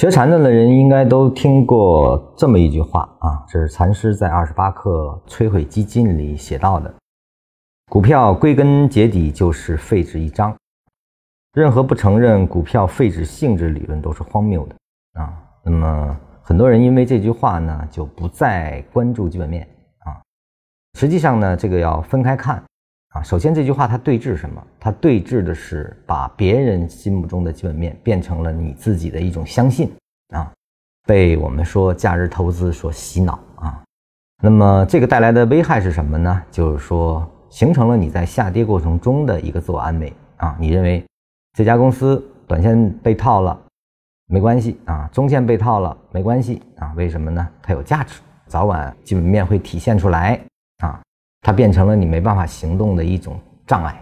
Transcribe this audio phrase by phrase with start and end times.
[0.00, 6.90] 学禅的的人应该都听过这么一句话啊，这是禅师在《二十八课摧毁基金》里写到的：
[7.90, 10.56] 股票归根结底就是废纸一张，
[11.52, 15.36] 任何不承认股票废纸性质理论都是荒谬的啊。
[15.62, 20.16] 那么很多人因为这句话呢，就不再关注基本面啊。
[20.98, 22.64] 实际上呢，这个要分开看
[23.10, 23.22] 啊。
[23.22, 24.62] 首先，这句话它对峙什么？
[24.78, 29.92] 它对峙的是把别人心目中的基本面变成了你自己的一种相信
[30.34, 30.50] 啊，
[31.06, 33.82] 被我们说价值投资所洗脑啊。
[34.42, 36.42] 那么这个带来的危害是什么呢？
[36.50, 40.56] 就是说，形成了你在下跌过程中的一个自我安慰啊。
[40.58, 41.04] 你认为
[41.56, 43.60] 这家公司短线被套了。
[44.32, 47.48] 没关系啊，中线被套了没关系啊，为什么呢？
[47.60, 50.40] 它有价值，早晚基本面会体现出来。
[51.50, 53.36] 它变成了你没办法行动的一种
[53.66, 54.00] 障碍。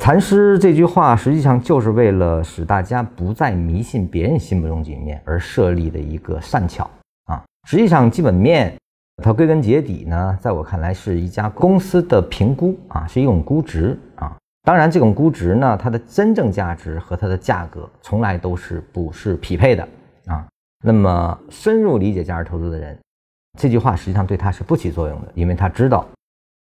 [0.00, 6.90] 禅师这句话实际上就是为了使大家不再迷信别人心目中基本面而设立的一个善巧
[7.26, 7.44] 啊。
[7.68, 8.76] 实际上，基本面
[9.22, 14.36] 它归根结底呢，在我看来是一家公司的评估啊，是一种估值啊。
[14.64, 19.88] 当然，这种估值呢，它的真正价值和它的价格从来都是不是匹配的
[20.26, 20.44] 啊。
[20.84, 22.98] 那么，深入理解价值投资的人，
[23.56, 26.04] 这句话实际上对他是不起作用的，因为他知道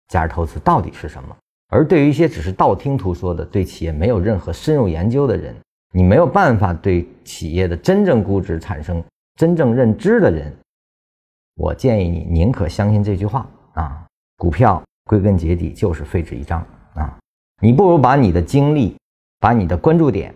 [0.08, 1.36] 价值投资到底是什么。
[1.68, 5.54] 而对于一些只是道听途说的、对企业没有任何深入研究的人，
[5.92, 9.02] 你没有办法对企业的真正估值产生
[9.36, 10.54] 真正认知的人，
[11.56, 17.16] 我建议你宁可相信这句话啊：股票归根结底就是废纸一张啊。
[17.60, 18.96] 你不如把你的精力，
[19.40, 20.32] 把你的关注点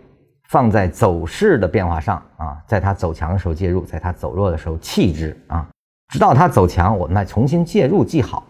[0.49, 5.69] 放在走势的变化上啊，在它走强的时候介入，在它走弱的时候弃之啊，
[6.09, 8.45] 直到它走强，我们再重新介入记好，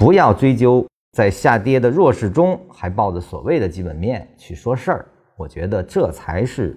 [0.00, 5.06] 不要追究在下跌的弱势中还抱着所谓的基本面去说事儿。
[5.36, 6.74] 我觉得这才是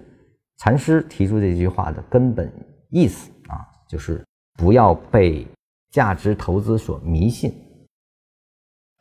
[0.58, 2.52] 禅师提出这句话的根本
[2.90, 4.22] 意思啊，就是
[4.58, 5.46] 不要被
[5.90, 7.50] 价值投资所迷信。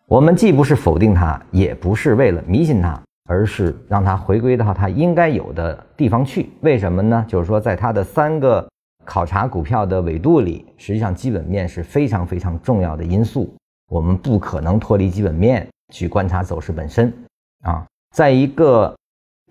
[0.08, 6.50] 我们既不是否定它，也不是为了迷信它，而是让它回归到它应该有的地方去。
[6.62, 7.26] 为什么呢？
[7.28, 8.66] 就是说，在它的三个
[9.04, 13.54] 考察股票的维度里，实际上基本面是非常非常重要的因素。
[13.94, 17.14] 我们不可能脱离基本面去观察走势本身。
[17.62, 18.92] 啊，在一个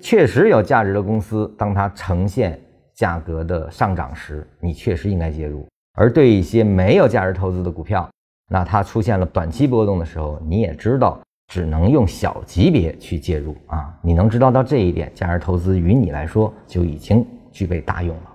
[0.00, 2.60] 确实有价值的公司，当它呈现
[2.92, 5.64] 价格的上涨时，你确实应该介入；
[5.94, 8.10] 而对一些没有价值投资的股票，
[8.50, 13.96] 那它出现了短期波动的时候，你也知道只能用小级别去介入啊。
[14.02, 18.31] 你能知道到这一点，价值投资于你来说就已经具备大用了。